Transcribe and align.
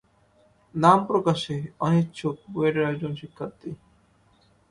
নাম 0.75 0.99
প্রকাশে 1.05 1.55
অনিচ্ছুকবুয়েটের 1.79 2.89
একজন 2.91 3.11
শিক্ষার্থী। 3.15 3.71